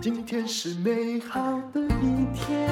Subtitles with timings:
[0.00, 2.68] 今天是美好的一天。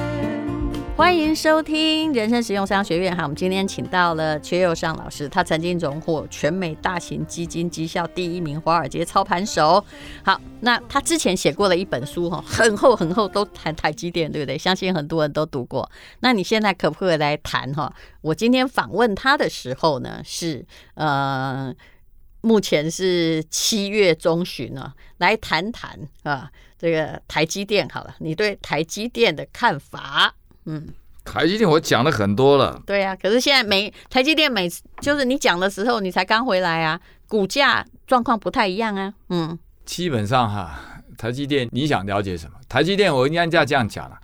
[0.95, 3.15] 欢迎收听人生实用商学院。
[3.15, 9.83] 哈，我们今天请到了阙又上老师，他曾经荣获全美大型基金绩效第一名华尔街操盘手。
[10.23, 14.57] 好，那他之前写过的一本书，哈，很厚很厚，都谈台积电，对不对？
[14.57, 15.89] 相信很多人都读过。
[16.21, 17.71] 那你现在可不可以来谈？
[17.73, 20.65] 哈，我今天访问他的时候呢，是
[20.95, 21.71] 呃，
[22.47, 27.85] 目前是七月中旬啊，来谈谈啊，这个台积电。
[27.89, 30.33] 好了，你对台积电的看法？
[30.63, 30.87] 嗯，
[31.25, 36.97] 台积电我讲了很多了，对呀、啊，可是现在每台积电每次就是你讲的时候，你才刚回来啊，
[37.27, 40.79] 股价状况不太一样啊，嗯，基本上哈，
[41.17, 42.57] 台积电你想了解什么？
[42.69, 44.17] 台积电我应该这样讲了。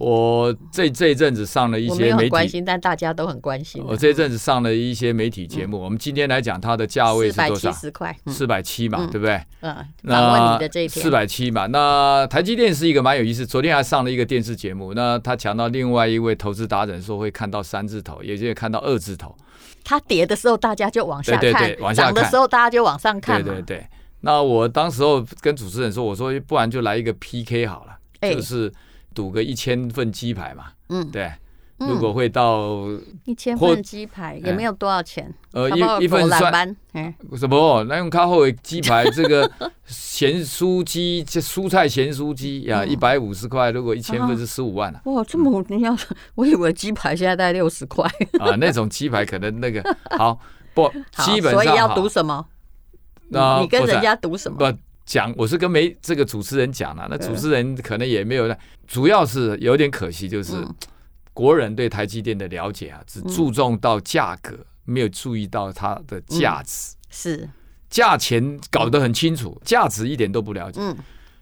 [0.00, 3.84] 我这这一阵子上了一些媒体，关心，但大家都很关心。
[3.86, 7.54] 我这一阵子上了一些媒体节目，嗯、我们今天来讲它的价位是多少？
[7.54, 9.38] 四百七十块，四百七嘛，嗯、对不对？
[9.60, 9.76] 嗯。
[10.00, 13.44] 那四百七嘛，那台积电是一个蛮有意思。
[13.44, 19.36] 昨天还上了一个电视节目，那他讲到另外一位投资达人说会看到三字头，也就是看到二字头。
[19.84, 22.14] 它跌的时候大家就往下看，对对对，往下看。
[22.14, 23.44] 涨的时候大家就往上看。
[23.44, 23.86] 对对对。
[24.22, 28.72] 那我当时候跟主持人说，我说不然就来一个 PK 好了，欸、就是。
[29.14, 31.32] 赌个一千份鸡排嘛，嗯，对，
[31.78, 32.86] 如果会到
[33.24, 36.76] 一千份鸡排也没有多少钱，呃，一一份算，
[37.36, 37.84] 什么？
[37.84, 39.50] 那用咖后的鸡排，这个
[39.86, 45.00] 咸酥鸡，这蔬菜咸酥鸡呀，一百五十块，如果一千份是十五万啊！
[45.06, 45.96] 哇，这么你要，
[46.34, 48.04] 我以为鸡排现在大概六十块
[48.38, 49.82] 啊，那种鸡排可能那个
[50.18, 50.38] 好
[50.74, 50.88] 不，
[51.24, 52.46] 基本上所以要赌什么？
[53.28, 54.56] 那你跟人家赌什么？
[55.10, 60.64] 讲我是跟没这个主持人讲了，那主持人可能也没有，主要是有点可惜，就是
[61.34, 66.94] 国人对台积电的了解啊，只注重到价格，没有注意到它的价值。
[67.10, 67.50] 是
[67.88, 70.80] 价钱搞得很清楚，价值一点都不了解。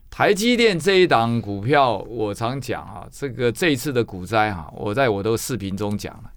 [0.08, 6.30] 台积电这一档股票，我常讲啊，这个这一次的股灾哈，我在我的视频中讲了，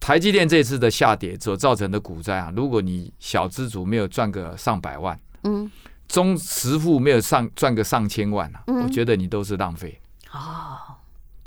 [0.00, 5.70] 台积电这次的下跌所造成的股灾啊，如果你小资族没有赚个上百万，嗯。
[6.10, 10.00] 中十户没有上赚个上千万啊，嗯、我觉得你都是浪费。
[10.32, 10.96] 哦。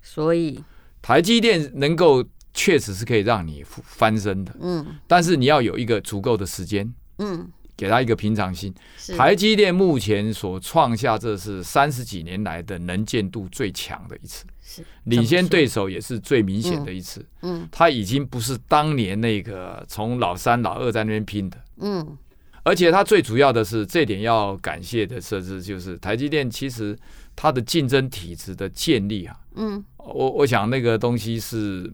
[0.01, 0.63] 所以。
[1.05, 8.73] 台积电能够确实是可以让你翻身的，嗯，但是你要有一个足够的时间，嗯，给他一个平常心。
[9.17, 22.17] 台积电目前所创下这是三十几年来的能见度最强的一次，是领先对手也是最明显的一次，嗯，他已经不是当年那个从老三老二在那边拼的，嗯。
[22.63, 26.97] 而且它最主要的是，这点要感谢的设置就是台积电，其实
[27.35, 31.93] 它的竞争体制的建立啊，嗯，我我想那个东西是，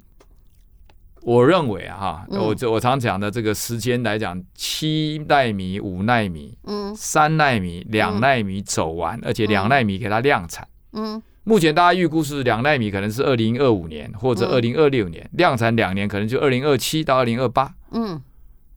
[1.23, 18.21] 我认为哈，我我常讲的这个时间来讲，七纳米、五纳米、嗯，三纳米、两纳米走完，而且两纳米给它量产，嗯，目前大家预估是两纳米可能是二零二五年或者二零二六年量产两年，可能就二零二七到二零二八，嗯。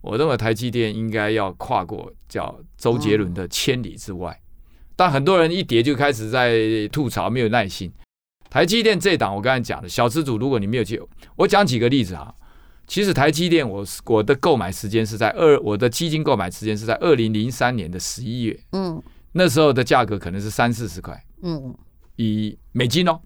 [0.02, 4.38] 我认为台积电应该要跨过叫周杰伦的千里之外，
[4.96, 7.90] 但很多人一跌就开始在吐槽，没有耐心。
[8.50, 11.00] 台积电这档我刚才讲的小资主，如果你没有去，
[11.36, 12.34] 我讲几个例子啊。
[12.86, 19.00] 其实台积电我我的购买时间是在二，我的基金购买时间是在二零零三年的十一月，嗯，
[19.32, 21.74] 那时候的价格可能是三四十块，嗯，
[22.16, 23.20] 以美金哦，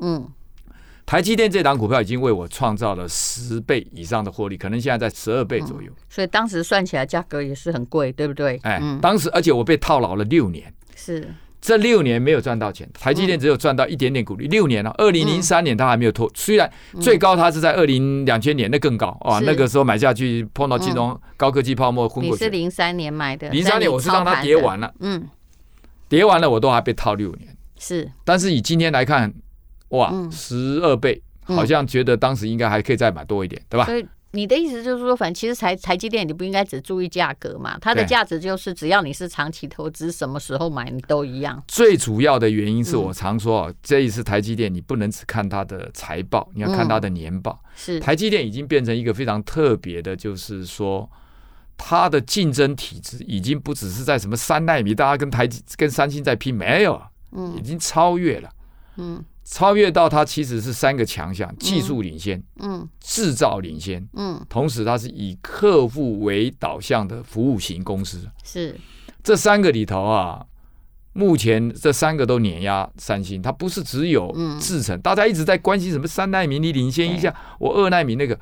[0.00, 0.28] 嗯。
[1.12, 6.04] 台积电这档股票已经为我创造了十倍以上的获利，可能现在在十二倍左右，嗯。
[6.08, 8.58] 所以当时算起来价格也是很贵，对不对？
[8.62, 11.28] 哎，嗯、当时而且我被套牢了六年，是
[11.60, 12.88] 这六年没有赚到钱。
[12.98, 14.90] 台积电只有赚到一点点股利，六年了。
[14.96, 19.38] 二零零三年它还没有脱，虽然最高它是在二零两千年，那更高啊！
[19.40, 22.42] 那个时候买下去碰到金融高科技泡沫昏过去。
[22.42, 23.50] 你是零三年买的？
[23.50, 25.28] 零三年我是让它跌完了，嗯，
[26.08, 27.54] 跌完了我都还被套六年。
[27.78, 29.30] 是，但是以今天来看。
[29.92, 33.86] 哇，十二倍，好像觉得当时应该还可以再买多一点，对吧？
[33.86, 41.62] 所以你的意思就是说，反正其实台台积电你不应该只注意价格嘛，它的价值就是只要你是长期投资，什么时候买你都一样。
[41.68, 47.62] 最主要的原因是我常说，这一次台积电你不能只看它的财报，你要看它的年报。
[47.76, 51.06] 是台积电已经变成一个非常特别的，就是说
[51.76, 56.98] 它的竞争体制已经不只是在什么三纳米，大家跟台积跟三星在拼，没有，
[57.32, 58.48] 嗯，已经超越了，
[58.96, 59.22] 嗯。
[59.44, 68.28] 超越到它其实是三个强项：技术领先，嗯，制造领先，嗯，同时它是以客户为导向的服务型公司。
[68.44, 68.78] 是。
[69.22, 70.44] 这三个里头啊，
[71.12, 73.40] 目前这三个都碾压三星。
[73.40, 78.38] 它不是只有制程，大家一直在关心什么三纳米，你领先一下，我二纳米那个，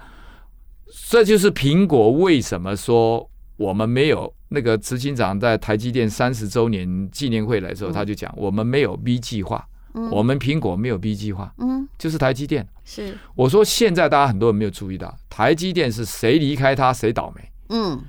[1.09, 9.63] 这就是苹果为什么说我们没有那个执行长在台积电三十周年纪念会来的时候，他就讲我们没有 B 计划，
[10.11, 12.67] 我们苹果没有 B 计划，嗯，就是台积电。
[12.85, 13.17] 是。
[13.35, 18.01] 我说现在大家很多人没有注意到，台积电是谁离开他谁倒霉，嗯，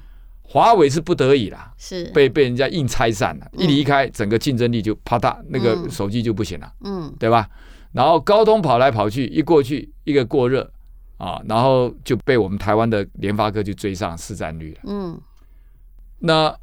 [0.44, 2.06] 华为是不得已啦，是。
[2.14, 7.50] 被被人家硬拆散了，一离开整个竞争力就啪嗒，那个手机就不行了，嗯，对吧？
[7.94, 10.72] 然后高通跑来跑去，一过去一个过热
[11.18, 15.20] 啊，然后就被我们台湾的联发科就追上市占率了，嗯。
[16.20, 16.56] 那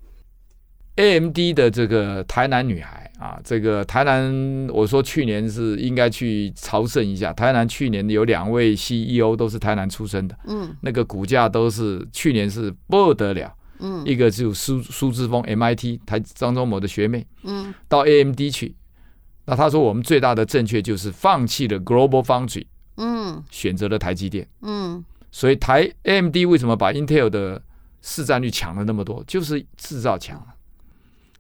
[0.97, 7.33] AMD 的这个台南女孩啊，这个台南，我说去年是应该去朝圣一下。
[7.33, 18.77] 台南去年有两位 CEO 都是台南出生的，嗯，那个股价都是去年是不得了，嗯，一个就苏苏之峰 MIT 台张忠谋的学妹，嗯，到 AMD 去，
[19.47, 22.67] 那他说我们最大的正确就是放弃了 Global Foundry，
[22.99, 27.61] 嗯，选择了台积电，嗯，所以台 AMD 为什么把 Intel 的
[28.01, 30.47] 市占率抢了那么多，就是制造强了。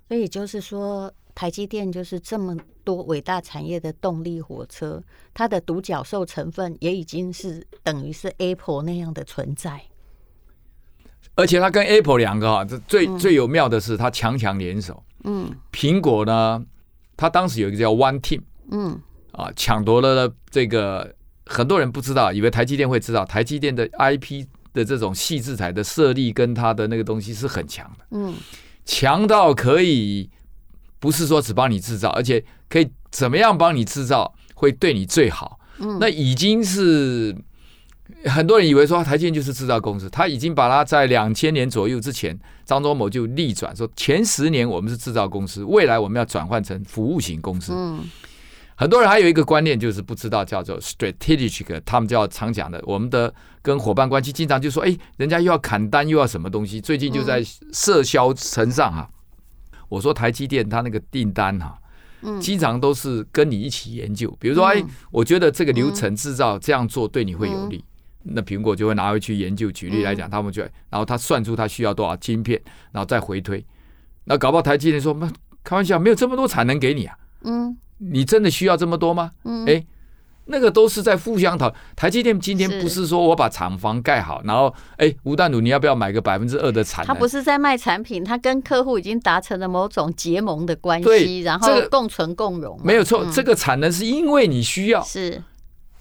[0.08, 5.00] 所以就是说，台积电就是这么多伟大产业的动力火车，
[5.32, 9.80] 它的独角兽成分也已经是等于是 Apple 那样的存在。
[11.36, 15.00] 而且它跟 Apple 两个哈，这最、嗯、最有妙的是它强强联手。
[15.22, 16.60] 嗯，苹果呢，
[17.16, 18.42] 它当时有一个叫 One Team，
[18.72, 19.00] 嗯，
[19.30, 21.14] 啊，抢夺了这个
[21.46, 24.44] 很多人不知道，以为台积电会知道，台积电的 IP。
[24.74, 28.34] 的这种细制裁的设立跟它的那个东西是很强的，嗯，
[28.84, 30.30] 强到可以
[30.98, 37.36] 不是说只帮你制造，而且可以怎么样帮你制造会对你最好，嗯，那已经是
[38.24, 48.04] 很多人以为说台积电就是制造公司，他已经把它在两千年左右之前，张忠谋就逆转说前十年我们是制造公司，未来我们要转换成服务型公司，嗯。
[48.80, 59.10] 很多人还有一个观念，就是不知道叫做 strategic，他们叫常讲的，我们的跟伙伴关系经常就说，哎，人家又要砍单，又要什么东西，最近就在社销层上哈。
[59.88, 61.78] 我说台积电它那个订单哈，
[62.40, 67.84] 经常都是跟你一起研究，比如说，哎，我觉得这个流程制造这样做对你会有利，
[68.22, 69.70] 那苹果就会拿回去研究。
[69.70, 72.60] 举例来讲，他们就然后他算出他需要多少晶片，
[72.92, 73.64] 然后再回推。
[74.24, 75.14] 那搞不好台积电说，
[75.64, 77.16] 开玩笑，没有这么多产能给你啊。
[77.42, 77.76] 嗯。
[78.00, 79.32] 你真的需要这么多吗？
[79.42, 79.84] 嗯，哎，
[80.48, 81.72] 那个都是在互相讨。
[81.94, 87.08] 台积电今天不是说我把厂房盖好，然后哎，吴淡如你要不要买个百分之二的产能？
[87.08, 92.80] 他不是在卖产品，他跟客户已经达成了某种结盟的关系，然后共存共荣。
[92.82, 95.42] 没有错，这个产能是因为你需要，是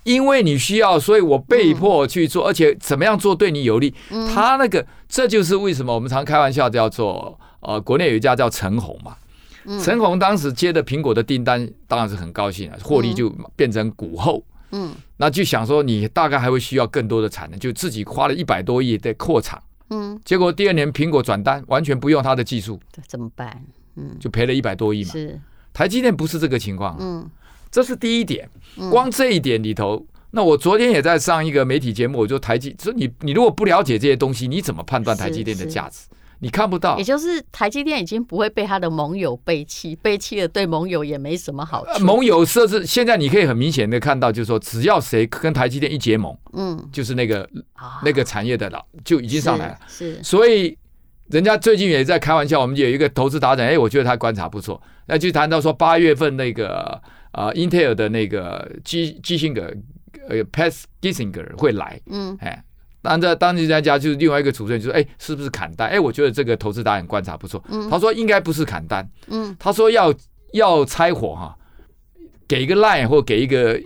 [0.03, 3.93] 因为你需要，所以我被迫去做，而且怎么样做对你有利。
[4.33, 9.15] 他那个，这就是为什么我们常开玩笑叫做呃，国内有一家叫陈红嘛。
[9.83, 14.43] 陈红当时接的苹果的订单，当然是很高兴啊，获利就变成股后。
[14.71, 19.61] 嗯，那就想说你大概还会需要更多的产能，就自己花了一百多亿在扩厂。
[19.89, 23.63] 嗯，结果第二年苹果转单，完全不用他的技术，怎么办？
[23.95, 25.11] 嗯，就赔了一百多亿嘛。
[25.11, 25.39] 是，
[25.73, 26.97] 台积电不是这个情况。
[26.99, 27.29] 嗯，
[27.71, 28.49] 这是第一点。
[28.91, 36.07] 光这一点里头，那我昨天也在上一个媒体节目，我就台积，说你你如果不了解这些东西，你怎么判断台积电的价值？
[36.39, 41.91] 你看不到，也就是台积电已经不会被他的盟友背弃，背弃了对盟友也没什么好处。
[41.93, 47.41] 呃、盟友设置现在你可以很明显的看到，就是说只要谁跟台积电一结盟，嗯，就是那个、
[47.73, 49.79] 啊、那个产业的老就已经上来了。
[49.87, 50.23] 是，是。
[50.23, 50.77] 所以
[51.29, 57.01] 人家最近也在开玩笑，我们有一个投资达人，哎，我觉得他观察不错，那就谈到说八月份那个
[57.31, 59.73] 啊、呃、Intel 的那个基基辛格
[60.29, 62.63] 呃 Pat Gelsinger 会来，嗯，哎。
[63.01, 65.87] 当在当地专家就是另外一个主持人就说：“哎，是不是砍单？
[65.87, 67.63] 哎，我觉得这个投资达人观察不错。
[67.69, 69.07] 嗯、他说应该不是砍单。
[69.27, 70.13] 嗯，他说要
[70.53, 71.55] 要拆伙哈，
[72.47, 73.79] 给一个 line 或给一个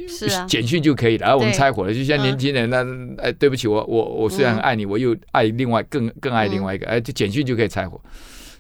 [0.48, 1.28] 简讯就可以了。
[1.28, 2.84] 然后、啊、我们拆伙了，就像年轻人那
[3.22, 8.02] 哎，对不起，我我我虽然很爱你，我又爱另外更更爱另外一个，哎，就简讯就可以拆伙。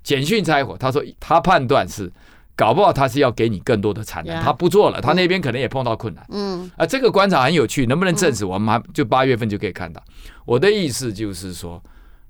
[0.03, 2.11] 简讯拆伙，他说他判断是。”
[2.55, 6.25] 搞不好他是要给你更多的产能，他不做了，他那边可能也碰到困难。
[6.29, 8.45] 嗯，啊，这个观察很有趣，能不能证实？
[8.45, 10.03] 我们还就八月份就可以看到。
[10.45, 11.81] 我的意思就是说，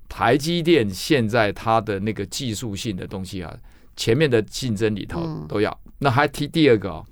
[0.08, 3.54] 台积电现在它的那个技术性的东西啊，
[3.96, 5.76] 前面的竞争里头都要。
[5.98, 7.04] 那还提第二个哦，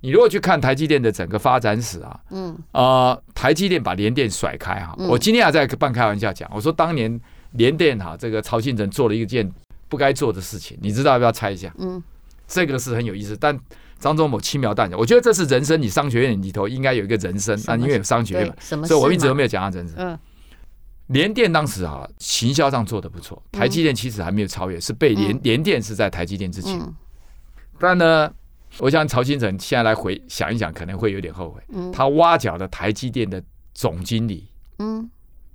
[0.00, 7.20] 你如果去看台积电的整个发展史啊，嗯，啊，台积电把联电甩开哈，我今天还在半开玩笑讲，我说当年
[7.52, 9.48] 联电哈这个曹兴诚做了一件
[9.88, 11.72] 不该做的事情，你知道要不要猜一下？
[11.78, 12.02] 嗯。
[12.46, 13.58] 这个是很有意思，但
[13.98, 15.80] 张忠谋轻描淡写，我觉得这是人生。
[15.80, 19.96] 你商学院里头应该有一个人生，那因为有商学院嘛，所以我一直都没有讲他人生。
[19.98, 20.18] 嗯，
[21.08, 26.80] 联电当时啊，行销上做的不错，台积电其实还没有超越，是被联联电是在台积电之前。
[27.78, 28.30] 但呢，
[28.78, 31.62] 我想曹新成现在来回想一想，可能会有点后悔。
[31.92, 33.42] 他挖角的台积电的
[33.74, 34.48] 总经理，
[34.78, 35.10] 嗯，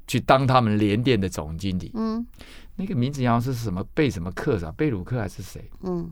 [0.08, 1.92] 去当他们联电的总经理。
[1.96, 2.26] 嗯，
[2.76, 4.74] 那个名字好像是什么贝什么克是吧？
[4.76, 5.70] 贝鲁克还是谁？
[5.84, 6.10] 嗯，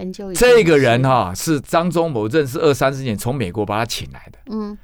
[0.00, 0.48] 很久以前。
[0.48, 4.38] 这个人哈是张忠谋认识二三十年，从美国把他请来的。
[4.46, 4.76] 嗯，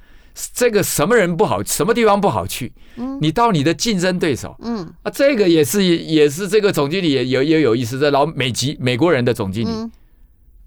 [0.53, 2.71] 这个什么人不好，什么地方不好去？
[2.95, 4.55] 嗯，你到你的竞争对手。
[4.59, 9.71] 嗯啊，这个也是也是这个总经理也也也有意思，这老美籍美国人的总经理。
[9.71, 9.91] 嗯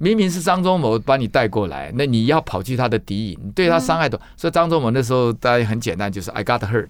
[0.03, 4.19] 明明是张忠谋把你带过来，那你要跑去他的敌营，你对他伤害多。
[4.19, 6.89] 嗯、所以张忠谋那时候大家很简单，就是 I got hurt，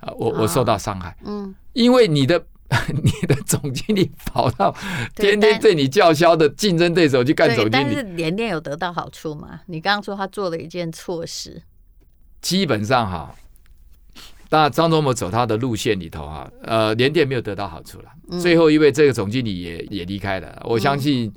[0.00, 1.16] 啊，我我受到伤害。
[1.24, 2.44] 嗯，因为你的
[3.02, 4.74] 你的总经理跑到
[5.14, 9.60] 天天对你叫嚣的竞争对手去干总经理，但是联电有得到好处吗？
[9.66, 11.62] 你刚刚说他做了一件错事，
[12.40, 13.34] 基本上哈，
[14.48, 18.06] 当然张忠谋走他的路线里头哈，呃，联电没有得到好处了。
[18.30, 21.32] 嗯、最后因为这个总经理也也离开了，我相信。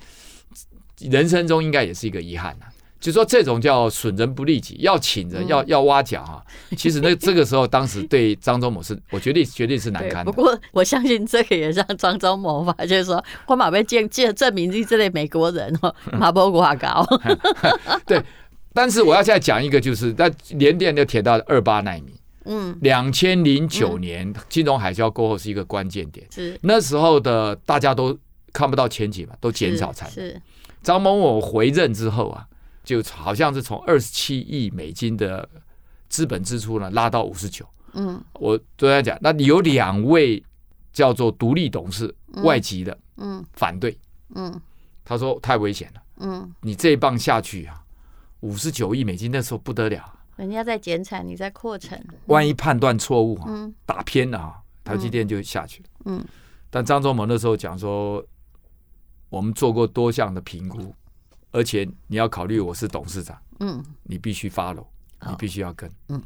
[1.09, 2.65] 人生中应该也是一个遗憾呐，
[2.99, 6.43] 就说这种叫损人不利己，要请人，要要挖角啊。
[6.75, 10.31] 其实那这个时候，当时对张忠谋是，我绝对绝对是难堪的。
[10.31, 17.05] 不过我相信这个也让张忠谋发现说，我马被见见证明你这类美国人哦， 马波挂高。
[18.05, 18.21] 对，
[18.73, 22.13] 但是我要现在讲一个，就是在联电就铁到二八奈米，
[22.45, 28.17] 嗯，两千零九年金融海啸过后是一个关键点，是那时候的大家都
[28.51, 30.41] 看不到前景嘛，都减少产能。
[30.81, 32.45] 张某某回任之后啊，
[32.89, 35.47] 就好像是从二十七亿美金的
[36.07, 37.63] 资本支出呢拉到五十九。
[37.93, 40.43] 嗯，我昨天讲，那你有两位
[40.91, 43.95] 叫做独立董事，外籍的，嗯，反对，
[44.33, 44.59] 嗯，
[45.05, 47.79] 他说太危险了，嗯，你这一棒下去啊，
[48.39, 55.89] 五十九亿美金那时候不得了，人家在减产，你在扩产，万一判断错误啊，打偏了啊，台积电就下去了。
[56.05, 56.25] 嗯，
[56.71, 58.25] 但张忠谋那时候讲说。
[59.31, 60.91] 我们做过多项的评估，
[61.51, 64.85] 而且你要考虑我是董事长，嗯，你必须 follow，
[65.27, 66.21] 你必须要跟，嗯，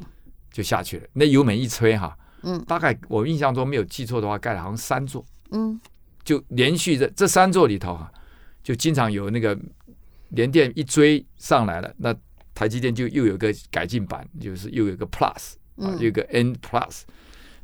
[0.52, 1.06] 就下去了。
[1.12, 5.80] 那油门一吹哈，嗯，大概我印象中没有记错的话，盖了好像三座，嗯，
[6.22, 8.12] 就连续的这三座里头哈，
[8.62, 9.58] 就经常有那个
[10.30, 12.14] 联电一追上来了，那
[12.54, 17.02] 台积电就又有个改进版，就是又有个 plus 啊，又有个 N plus，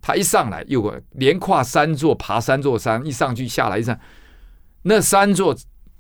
[0.01, 3.99] 它一上来又连跨三座，爬三座山，一上去下来一上。
[4.83, 5.55] 那三座，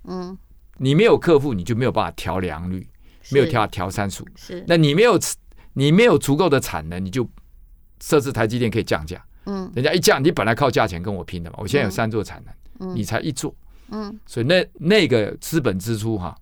[0.04, 0.36] 嗯，
[0.82, 2.88] 你没有客户，你就没有办法调良率，
[3.30, 4.26] 没有调调参数。
[4.34, 5.20] 是，那你没有
[5.74, 7.28] 你没有足够的产能，你就
[8.00, 9.22] 设置台积电可以降价。
[9.44, 11.58] 嗯，人家一降，你本来靠价钱跟我拼的嘛。
[11.60, 12.42] 我现在有三座产
[12.78, 13.54] 能，你才一座。
[13.90, 16.34] 嗯，所以那那个资本支出哈，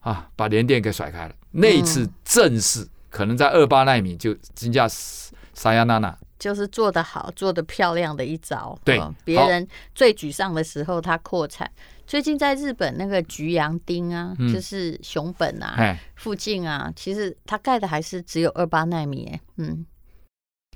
[0.00, 1.34] 啊，把联电给甩开了。
[1.50, 6.16] 那一次正式可能在二八纳米就金价撒亚娜娜。
[6.38, 8.76] 就是做得好、做得漂亮的一招。
[8.82, 11.70] 对，别人最沮丧的时候，他扩产。
[12.12, 19.32] 最近在日本那个菊阳町啊，就是熊本啊附近啊，其实它盖的还是只有二八纳米。
[19.56, 19.86] 嗯，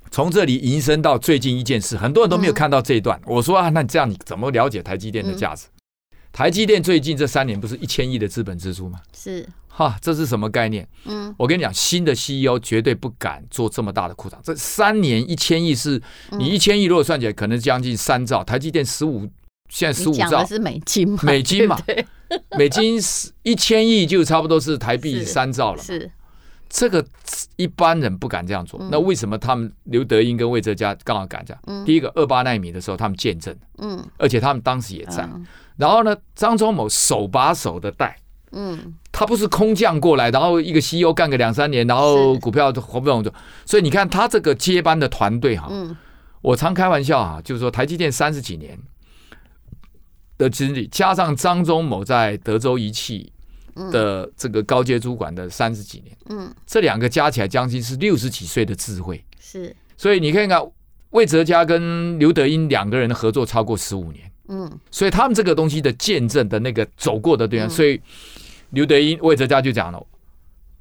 [0.09, 3.21] 从这里延伸到最近一件事，很多人都没有看到这一段。
[3.27, 5.67] 我说啊，那你这样你怎么了解台积电的价值？
[6.31, 8.99] 台积电最近这三年不是一千亿的资本支出吗？
[9.15, 9.47] 是。
[9.67, 10.89] 哈，这是什么概念？
[11.05, 14.41] 嗯，我跟你讲，新的 CEO 绝对不敢做这么大的扩张。
[14.43, 16.01] 这三年一千亿是，
[16.31, 18.43] 你一千亿如果算起来，可能将近三兆。
[18.43, 19.29] 台积电十五，
[19.67, 20.45] 现在十五兆。
[20.45, 21.19] 是美金嘛？
[21.23, 21.79] 美金嘛？
[22.57, 25.81] 美金是一千亿就差不多是台币三兆了。
[25.81, 26.11] 是，
[26.69, 27.05] 这个
[27.55, 28.79] 一般人不敢这样做。
[28.91, 31.85] 那为什么他们刘德英跟魏哲家刚好敢这样？
[31.85, 35.27] 第一个二八纳米的时候，他们见证，嗯，而且他们当时也在。
[35.77, 38.17] 然后呢，张忠谋手把手的带。
[38.53, 43.31] 嗯，他不是空降过来，然后一个 CEO 干个两三年，然后股票活不动就，
[43.65, 45.95] 所以你看他这个接班的团队哈，嗯，
[46.41, 48.79] 我常开玩笑啊，就是说台积电三十几年
[50.37, 53.31] 的经历，加上张忠谋在德州仪器
[53.91, 60.61] 的这个高阶主管的三十几年，嗯，这两个加起来将近是六十几岁的智慧，是，所以你看看
[61.11, 64.31] 魏哲家跟刘德英两个人的合作超过十五年。
[64.49, 67.99] 嗯，所以他们这个东西的见证的那个走过的对象，所以
[68.69, 70.01] 刘德英、魏哲家就讲了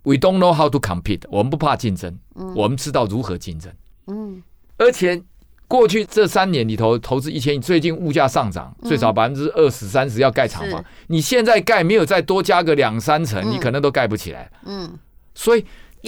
[0.05, 2.17] ：“We don't know how to compete，我们不怕竞争，
[2.55, 3.73] 我们知道如何竞争。”
[4.07, 4.41] 嗯，
[4.77, 5.21] 而且
[5.69, 14.51] 过去这三年里头投资一千亿，最近物价上涨，最少百分之二十三十要盖厂房，你现在盖没有再多加个两三层，你可能都盖不起来。
[14.65, 14.99] 嗯，
[15.35, 15.65] 所以。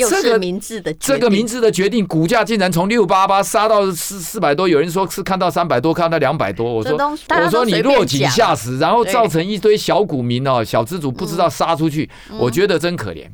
[0.09, 6.73] 这个明智的这个明智的决定，股价竟然从六八八杀到四四百多，有人说是看到三百多，看到两百多。
[6.73, 13.27] 我说我说你落井下石，然后造成一堆小股民哦，小资主不知道杀出去，我觉得真可怜，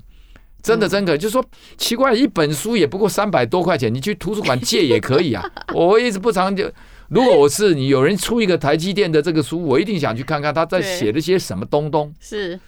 [0.64, 1.16] 真的真可。
[1.16, 1.44] 就是说
[1.76, 5.44] 奇怪，一本书也不过三百多块钱，你去图书馆借也可以啊。
[5.74, 6.68] 我一直不常就，
[7.08, 12.12] 如果我是你，有人出一个台积电的这个书，我一定想去看看他在写了些什么东东。
[12.18, 12.58] 是。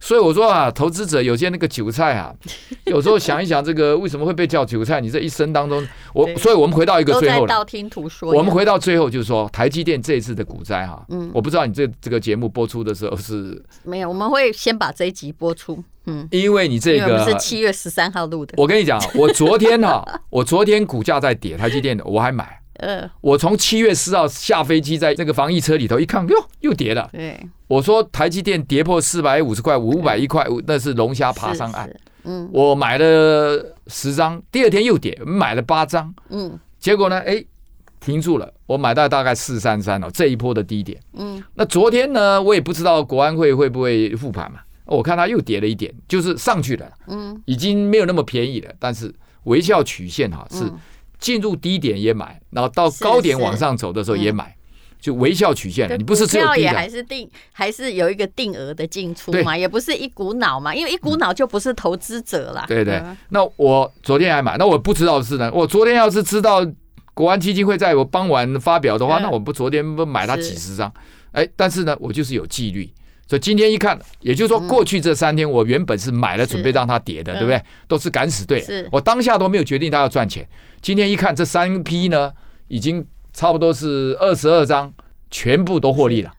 [0.00, 2.32] 所以我说啊，投资者有些那个韭菜啊，
[2.86, 5.00] 有时候想一想，这个为什么会被叫韭菜？
[5.00, 8.32] 你这一生当中，我，所以我们回到一个最后道听途说。
[8.32, 18.54] 我们回到最后就是说，台积电这一次的股灾哈，嗯，我不知道你这这个节目播出的时候是没有，我们会先把这一集播出，嗯，因为你这个是七月十三号录的。
[18.56, 22.57] 我跟你讲，我昨天哈，我昨天股价在跌，台积电的我还买。
[22.78, 27.08] 呃，我从七月四号下飞机，在那个防疫车里头一看，哟，又跌了。
[27.12, 31.90] 对，我说台积电跌破四百五十块，五百一块，那是龙虾爬上岸。
[32.22, 36.14] 嗯，我买了十张，第二天又跌，买了八张。
[36.28, 37.44] 嗯，结果呢，哎，
[37.98, 38.52] 停住了。
[38.66, 41.00] 我买到大概四三三哦，这一波的低点。
[41.14, 44.60] 嗯，那昨天呢，我也不知道国安会会不会复盘嘛。
[44.84, 46.88] 我看它又跌了一点，就是上去了。
[47.08, 49.12] 嗯，已经没有那么便宜了，但是
[49.44, 50.62] 微笑曲线哈是。
[51.18, 55.88] 进入低点也买，然后到高点往上走的时候也买，是是嗯、就微笑曲线。
[55.98, 59.56] 你不是只有低的，还是定，还是有一个定额的进出嘛？
[59.56, 60.74] 也不是一股脑嘛？
[60.74, 62.64] 因为一股脑就不是投资者了。
[62.68, 63.02] 对对。
[63.30, 65.50] 那我昨天还买，那我不知道是呢。
[65.52, 66.66] 我昨天要是知道
[67.14, 70.92] 国安基金会在我傍晚发表的话，那我不昨天不买它几十张？
[71.32, 72.90] 哎是，但是呢，我就是有纪律。
[73.28, 77.62] 所以今天一看，也就是说，过去这三天我原本是买了，准备让它跌的，对不对？
[77.86, 78.64] 都是敢死队。
[78.90, 80.48] 我当下都没有决定它要赚钱。
[80.80, 82.32] 今天一看，这三批呢，
[82.68, 84.92] 已经差不多是二十二张，
[85.30, 86.32] 全部都获利了。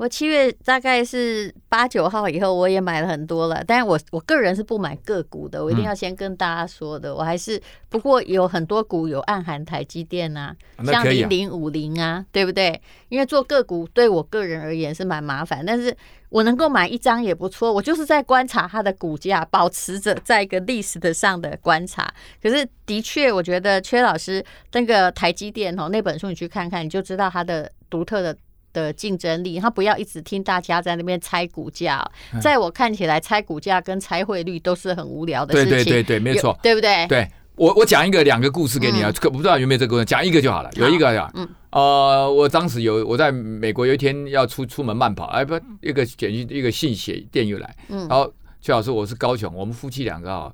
[0.00, 3.62] 我七月大概是八九号以后，我也买了很多了。
[3.66, 7.14] 但是我我个人是不买个股的，我一定要先跟大家说的。
[7.14, 12.80] 我还是不过有很多股有暗含台积电啊，像零零五零啊，对不对？
[13.10, 15.94] 因为做个股对我个人而言是蛮麻烦，但是
[16.30, 17.70] 我能够买一张也不错。
[17.70, 22.10] 我就是在观察它的股价，保持着在一个历史的上的观察。
[22.42, 24.42] 可是的确，我觉得缺老师
[24.72, 28.34] 那个台积电哦，那本书你去看看，你就知道它的独特的。
[28.72, 32.04] 的竞争力，他不要一直听大家在那边猜股价，
[32.40, 35.70] 在我看起来，猜股价跟猜汇率都是很无聊的事情。
[35.70, 37.06] 对对对对，没错，对不对？
[37.06, 40.70] 对，我我讲一个两个故事给你啊，可不知道有没有这个故事，讲一个就好了。
[40.76, 50.52] 有一个呀，嗯，呃，我当时有我在美国有一天要出出门慢跑，哎不，一个简讯一个信写电邮来，嗯，然后邱老师我是高雄，我们夫妻两个啊，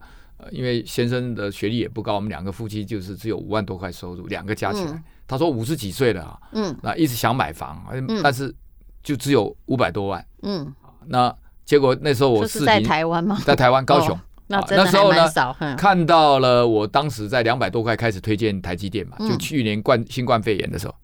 [0.51, 5.03] 因为先生的学历也不高，我们两个夫妻就是只有五万多块收入，两个加起来。
[5.27, 8.55] 他说五十几岁了啊，嗯，那一直想买房，嗯，但是
[9.03, 10.73] 就只有五百多万，嗯，
[11.07, 11.35] 那
[11.65, 13.37] 结果那时候我是在台湾吗？
[13.45, 15.29] 在台湾高雄，那那时候呢，
[15.77, 20.95] 看到了我当时在两百多块开始推荐台积电嘛，就去年冠新冠肺炎的时候，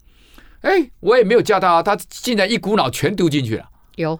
[0.61, 3.65] 哎，我也没有叫他，他竟然一股脑全丢进去了，
[3.97, 4.17] 有，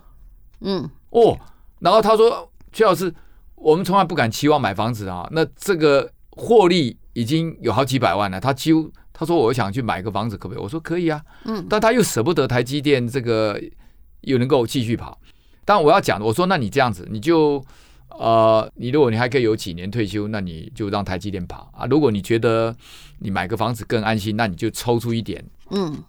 [0.60, 1.39] 嗯，哦，
[1.80, 3.13] 然后他说阙老师，
[3.56, 8.92] 我们从来不敢期望买房子啊，那这个获利已经有好几百万了，他几乎。
[9.24, 13.60] 他说：“我想去买个房子，可不可以？”我说：“可以啊。”嗯，但他又舍不得台积电这个
[14.22, 15.20] 又能够继续跑。
[15.66, 17.64] 但我要讲的，我说：“那你这样子，你就
[18.10, 21.86] 呃，你如果你还可以有几年退休，那你就让台积电跑啊。
[21.86, 22.76] 如果你觉得
[23.20, 26.04] 你买个房子更安心，那你就抽出一点，嗯，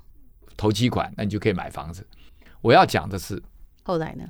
[0.57, 2.05] 投期款，那你就可以买房子。”
[2.61, 3.41] 我要讲的是
[3.85, 4.25] 后来呢？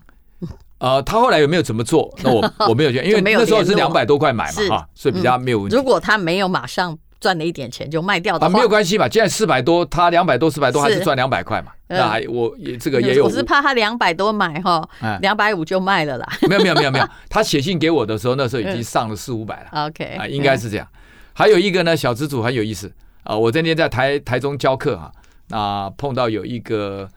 [0.79, 2.15] 呃，他后来有没有怎么做？
[2.23, 5.75] 那我 我没有觉得，因为那时候是两百多块买嘛，哈，所以比较没有问题。
[5.75, 6.99] 如果他没有马上。
[7.25, 9.09] 赚了一点钱就卖掉的话，啊，没有关系嘛。
[9.09, 11.73] 现在四百多，他两百多、四百多，还是赚两百块嘛。
[11.87, 14.87] 那还我也这个也有，我是怕他两百多买哈，
[15.23, 16.29] 两百五就卖了啦。
[16.43, 19.87] 没有没有没有没有， 他写信给我的时候，那时候已经上了四五百了。
[19.87, 20.87] OK 啊，应该是这样。
[21.33, 23.35] 还有一个呢，小资主很有意思啊。
[23.35, 25.11] 我那天在台台中教课哈，
[25.49, 27.09] 那碰到有一个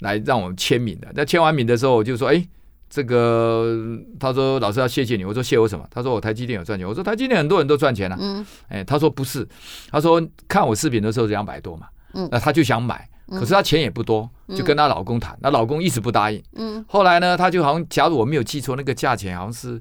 [0.00, 1.08] 来让我签名的。
[1.14, 2.46] 那签完名的时候，我就说，哎。
[2.90, 5.86] 这个他说老师要谢谢你，我说谢我什么？
[5.90, 8.16] 他说我台积电有赚钱，我说台积电很多人都赚钱了。
[8.18, 9.46] 嗯，哎，他说不是，
[9.90, 16.42] 他说看我视频的时候是两百多嘛，嗯，那他就想买，可是他钱也不多，就跟他老公谈，那老公一直不答应。
[16.54, 19.80] 嗯，后来呢，他就好像假如我没有记错，那个价钱好像是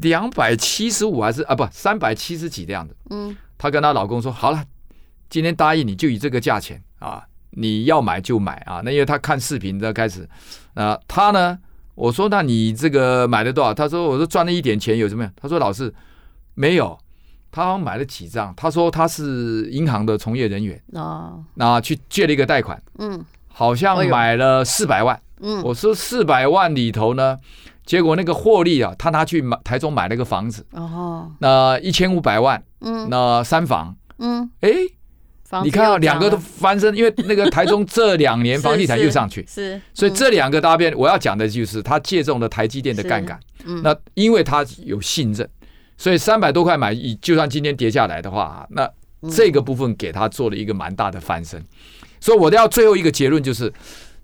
[0.00, 2.96] 两百七十五还是啊不三百七十几的样子。
[3.10, 4.64] 嗯，他跟他老公说好了，
[5.28, 7.22] 今天答应你就以这个价钱啊。
[7.56, 8.82] 你要买就买啊！
[8.84, 10.28] 那因为他看视频的开始，
[10.74, 11.58] 啊，他呢，
[11.94, 13.72] 我说那你这个买了多少？
[13.72, 15.22] 他说我说赚了一点钱，有什么？
[15.22, 15.32] 样？
[15.40, 15.92] 他说老师
[16.54, 16.98] 没有，
[17.50, 18.52] 他好像买了几张。
[18.56, 20.80] 他说他是银行的从业人员。
[20.92, 27.38] 哦，那去借了一个贷款，嗯，好像买了四百万，嗯，我说四百万里头呢，
[27.86, 30.66] 结果那个获利啊，他拿去买台中买了个房子。
[30.72, 34.70] 哦，那一千五百万，嗯，那三房，嗯，哎。
[35.62, 45.48] 你看到，两个都翻身，因为那个台中这两年 房地产又上去，是，所以这两个搭边，我要讲的就是他借重了台积电的杠杆，嗯，那因为他有信任，
[45.96, 48.90] 所以三百多块买，就算今天跌下来的话，那
[49.30, 51.62] 这个部分给他做了一个蛮大的翻身，
[52.20, 53.72] 所以我要最后一个结论就是，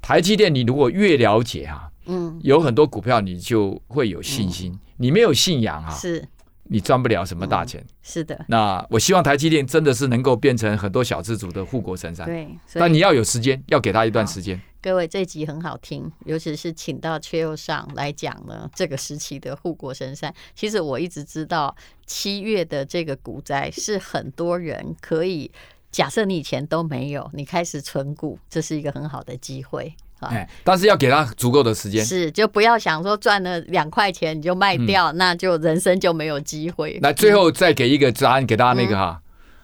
[0.02, 6.24] 台积电你如果越了解啊，嗯，有很多股票你就会有信心，嗯、你没有信仰、啊，是，
[6.70, 7.80] 你赚不了什么大钱。
[7.80, 12.24] 嗯、是的，那我希望台积电真的是能够变成很多小资族的护国神山。
[12.24, 14.58] 对，但你要有时间，要给他一段时间。
[14.80, 20.32] 各位，这集很好听，尤其是请到阙又上来讲呢，这个时期的护国神山。
[20.54, 21.74] 其实我一直知道，
[22.06, 25.50] 七月的这个股灾是很多人可以
[25.90, 29.94] 假设你以前都没有，你开始存股，这是一个很好的机会。
[30.28, 36.98] 哎，但是要给他足够的时间，是就不要想说赚了两块钱你就卖掉，嗯、那就人生就没有机会。
[37.00, 39.22] 那最后再给一个答案给大家那个哈，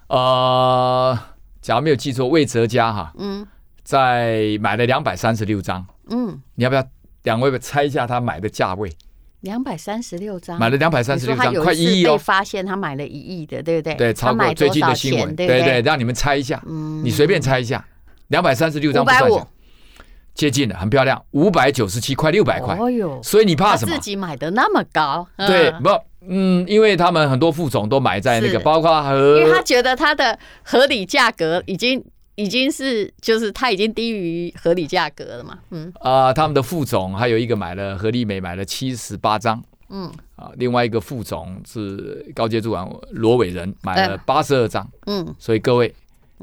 [0.08, 1.18] 嗯、呃，
[1.60, 3.46] 假如没有记错，魏哲家哈，嗯，
[3.84, 6.84] 在买了两百三十六张，嗯，你要不要
[7.24, 8.90] 两位猜一下他买的价位？
[9.40, 12.16] 两百三十六张，买了两百三十六张，快一亿哦！
[12.16, 13.94] 发现他买了一亿的，对不对？
[13.94, 17.86] 对，超过最近的新闻，对对，让你们猜一下，嗯，你随便猜一下，
[18.28, 19.48] 两百三十六张不算小。
[20.36, 22.76] 接近了，很漂亮，五百九十七块，六百块。
[22.76, 23.94] 哦哟，所以你怕什么？
[23.94, 25.26] 自己买的那么高？
[25.38, 25.88] 对，不，
[26.28, 35.58] 嗯，因为他们很多副总都买在那个，包括和，因为他觉得他的合理价格已经已经是，就是他已经低于合理价格了嘛。
[35.70, 45.94] 嗯啊，他们的副总还有一个买了合利美买了七十八张，嗯啊，另外一个副总是高阶主管罗伟仁买了八十二张，嗯，所以各位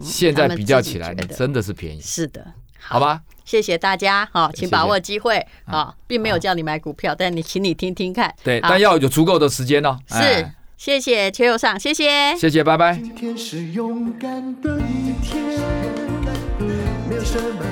[0.01, 2.43] 现在比较起来，你真的是便宜，是的，
[2.79, 3.21] 好吧。
[3.45, 9.97] 谢谢大家，好，请把握机会，好，并没有叫你买股票，但你请你听听看，对，但要有足够的时间哦。
[10.07, 12.95] 是，谢谢邱友尚，谢谢，谢谢，拜拜。
[12.95, 15.59] 今天是勇敢的一天，
[17.09, 17.65] 没有什么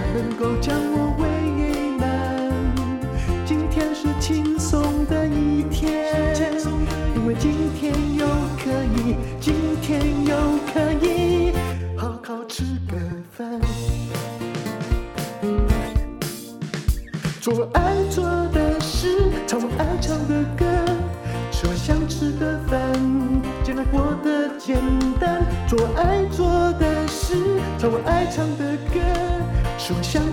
[30.02, 30.31] 吃我